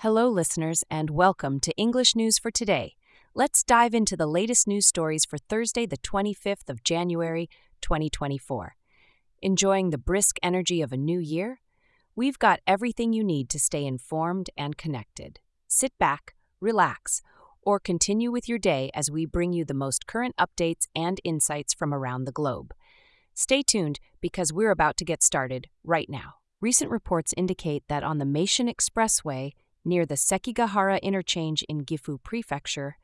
Hello, 0.00 0.28
listeners, 0.28 0.84
and 0.90 1.08
welcome 1.08 1.58
to 1.58 1.74
English 1.78 2.14
News 2.14 2.36
for 2.36 2.50
Today. 2.50 2.96
Let's 3.34 3.64
dive 3.64 3.94
into 3.94 4.14
the 4.14 4.26
latest 4.26 4.68
news 4.68 4.86
stories 4.86 5.24
for 5.24 5.38
Thursday, 5.38 5.86
the 5.86 5.96
25th 5.96 6.68
of 6.68 6.84
January, 6.84 7.48
2024. 7.80 8.76
Enjoying 9.40 9.88
the 9.88 9.96
brisk 9.96 10.36
energy 10.42 10.82
of 10.82 10.92
a 10.92 10.98
new 10.98 11.18
year? 11.18 11.60
We've 12.14 12.38
got 12.38 12.60
everything 12.66 13.14
you 13.14 13.24
need 13.24 13.48
to 13.48 13.58
stay 13.58 13.86
informed 13.86 14.50
and 14.54 14.76
connected. 14.76 15.40
Sit 15.66 15.92
back, 15.98 16.34
relax, 16.60 17.22
or 17.62 17.80
continue 17.80 18.30
with 18.30 18.50
your 18.50 18.58
day 18.58 18.90
as 18.92 19.10
we 19.10 19.24
bring 19.24 19.54
you 19.54 19.64
the 19.64 19.72
most 19.72 20.06
current 20.06 20.36
updates 20.36 20.88
and 20.94 21.22
insights 21.24 21.72
from 21.72 21.94
around 21.94 22.26
the 22.26 22.32
globe. 22.32 22.74
Stay 23.32 23.62
tuned 23.62 23.98
because 24.20 24.52
we're 24.52 24.70
about 24.70 24.98
to 24.98 25.06
get 25.06 25.22
started 25.22 25.68
right 25.82 26.10
now. 26.10 26.34
Recent 26.60 26.90
reports 26.90 27.32
indicate 27.34 27.84
that 27.88 28.04
on 28.04 28.18
the 28.18 28.26
Meishin 28.26 28.70
Expressway, 28.70 29.52
near 29.86 30.04
the 30.04 30.16
Sekigahara 30.16 31.00
interchange 31.00 31.62
in 31.68 31.84
Gifu 31.84 32.22
Prefecture, 32.22 32.96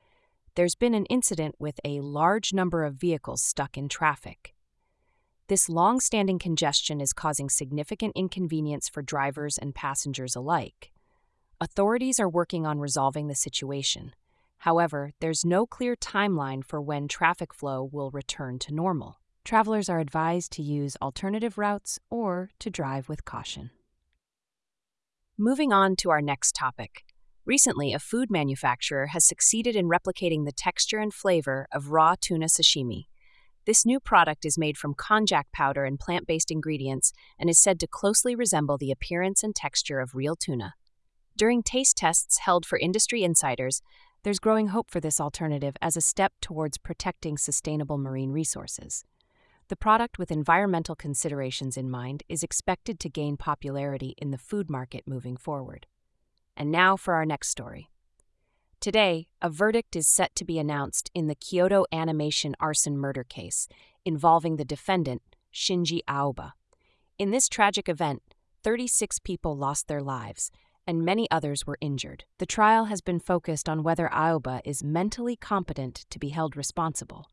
there's 0.54 0.74
been 0.74 0.94
an 0.94 1.06
incident 1.06 1.54
with 1.58 1.80
a 1.84 2.00
large 2.00 2.52
number 2.52 2.84
of 2.84 2.96
vehicles 2.96 3.42
stuck 3.42 3.78
in 3.78 3.88
traffic. 3.88 4.54
This 5.48 5.68
long 5.68 6.00
standing 6.00 6.38
congestion 6.38 7.00
is 7.00 7.12
causing 7.12 7.48
significant 7.48 8.12
inconvenience 8.16 8.88
for 8.88 9.02
drivers 9.02 9.56
and 9.58 9.74
passengers 9.74 10.36
alike. 10.36 10.92
Authorities 11.60 12.18
are 12.18 12.28
working 12.28 12.66
on 12.66 12.80
resolving 12.80 13.28
the 13.28 13.34
situation. 13.34 14.14
However, 14.58 15.12
there's 15.20 15.44
no 15.44 15.66
clear 15.66 15.96
timeline 15.96 16.64
for 16.64 16.80
when 16.80 17.08
traffic 17.08 17.54
flow 17.54 17.82
will 17.82 18.10
return 18.10 18.58
to 18.60 18.74
normal. 18.74 19.18
Travelers 19.44 19.88
are 19.88 20.00
advised 20.00 20.52
to 20.52 20.62
use 20.62 20.96
alternative 21.02 21.58
routes 21.58 21.98
or 22.10 22.50
to 22.58 22.70
drive 22.70 23.08
with 23.08 23.24
caution. 23.24 23.70
Moving 25.38 25.72
on 25.72 25.96
to 25.96 26.10
our 26.10 26.20
next 26.20 26.54
topic. 26.54 27.04
Recently, 27.46 27.94
a 27.94 27.98
food 27.98 28.30
manufacturer 28.30 29.06
has 29.08 29.26
succeeded 29.26 29.74
in 29.74 29.88
replicating 29.88 30.44
the 30.44 30.52
texture 30.52 30.98
and 30.98 31.12
flavor 31.12 31.66
of 31.72 31.90
raw 31.90 32.16
tuna 32.20 32.46
sashimi. 32.46 33.06
This 33.64 33.86
new 33.86 33.98
product 33.98 34.44
is 34.44 34.58
made 34.58 34.76
from 34.76 34.94
konjac 34.94 35.44
powder 35.50 35.86
and 35.86 35.98
plant 35.98 36.26
based 36.26 36.50
ingredients 36.50 37.14
and 37.38 37.48
is 37.48 37.58
said 37.58 37.80
to 37.80 37.86
closely 37.86 38.34
resemble 38.34 38.76
the 38.76 38.90
appearance 38.90 39.42
and 39.42 39.56
texture 39.56 40.00
of 40.00 40.14
real 40.14 40.36
tuna. 40.36 40.74
During 41.34 41.62
taste 41.62 41.96
tests 41.96 42.40
held 42.40 42.66
for 42.66 42.78
industry 42.78 43.24
insiders, 43.24 43.80
there's 44.24 44.38
growing 44.38 44.66
hope 44.68 44.90
for 44.90 45.00
this 45.00 45.18
alternative 45.18 45.76
as 45.80 45.96
a 45.96 46.02
step 46.02 46.34
towards 46.42 46.76
protecting 46.76 47.38
sustainable 47.38 47.96
marine 47.96 48.32
resources. 48.32 49.06
The 49.72 49.76
product, 49.76 50.18
with 50.18 50.30
environmental 50.30 50.94
considerations 50.94 51.78
in 51.78 51.88
mind, 51.88 52.24
is 52.28 52.42
expected 52.42 53.00
to 53.00 53.08
gain 53.08 53.38
popularity 53.38 54.14
in 54.18 54.30
the 54.30 54.36
food 54.36 54.68
market 54.68 55.08
moving 55.08 55.34
forward. 55.34 55.86
And 56.54 56.70
now 56.70 56.94
for 56.98 57.14
our 57.14 57.24
next 57.24 57.48
story. 57.48 57.88
Today, 58.80 59.28
a 59.40 59.48
verdict 59.48 59.96
is 59.96 60.06
set 60.06 60.34
to 60.34 60.44
be 60.44 60.58
announced 60.58 61.10
in 61.14 61.26
the 61.26 61.34
Kyoto 61.34 61.86
Animation 61.90 62.54
arson 62.60 62.98
murder 62.98 63.24
case 63.24 63.66
involving 64.04 64.56
the 64.56 64.66
defendant, 64.66 65.22
Shinji 65.54 66.00
Aoba. 66.06 66.52
In 67.18 67.30
this 67.30 67.48
tragic 67.48 67.88
event, 67.88 68.20
36 68.62 69.20
people 69.20 69.56
lost 69.56 69.88
their 69.88 70.02
lives, 70.02 70.50
and 70.86 71.02
many 71.02 71.26
others 71.30 71.66
were 71.66 71.78
injured. 71.80 72.24
The 72.36 72.44
trial 72.44 72.84
has 72.84 73.00
been 73.00 73.20
focused 73.20 73.70
on 73.70 73.82
whether 73.82 74.10
Aoba 74.12 74.60
is 74.66 74.84
mentally 74.84 75.34
competent 75.34 76.04
to 76.10 76.18
be 76.18 76.28
held 76.28 76.58
responsible, 76.58 77.26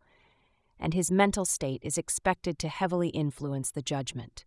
and 0.80 0.94
his 0.94 1.11
mental 1.11 1.45
state 1.45 1.81
is 1.83 1.97
expected 1.97 2.58
to 2.59 2.69
heavily 2.69 3.09
influence 3.09 3.72
the 3.72 3.81
judgment. 3.81 4.45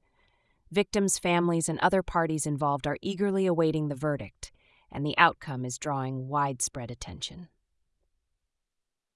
Victims' 0.71 1.19
families 1.19 1.69
and 1.69 1.79
other 1.81 2.03
parties 2.03 2.47
involved 2.47 2.87
are 2.87 2.97
eagerly 3.03 3.47
awaiting 3.47 3.89
the 3.89 3.95
verdict, 3.95 4.51
and 4.91 5.05
the 5.05 5.17
outcome 5.19 5.65
is 5.65 5.79
drawing 5.79 6.29
widespread 6.29 6.91
attention. 6.91 7.49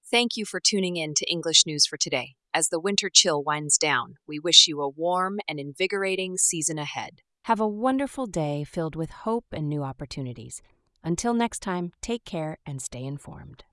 Thank 0.09 0.37
you 0.37 0.45
for 0.45 0.59
tuning 0.59 0.95
in 0.95 1.15
to 1.15 1.29
English 1.29 1.65
News 1.65 1.85
for 1.85 1.97
Today. 1.97 2.35
As 2.53 2.69
the 2.69 2.79
winter 2.79 3.09
chill 3.09 3.43
winds 3.43 3.77
down, 3.77 4.15
we 4.27 4.39
wish 4.39 4.67
you 4.67 4.81
a 4.81 4.87
warm 4.87 5.39
and 5.47 5.59
invigorating 5.59 6.37
season 6.37 6.79
ahead. 6.79 7.21
Have 7.43 7.59
a 7.59 7.67
wonderful 7.67 8.25
day 8.25 8.63
filled 8.63 8.95
with 8.95 9.09
hope 9.09 9.45
and 9.51 9.67
new 9.67 9.83
opportunities. 9.83 10.61
Until 11.03 11.33
next 11.33 11.59
time, 11.59 11.91
take 12.01 12.23
care 12.25 12.57
and 12.65 12.81
stay 12.81 13.03
informed. 13.03 13.63